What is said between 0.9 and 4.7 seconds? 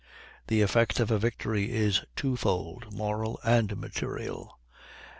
of a victory is two fold, moral and material.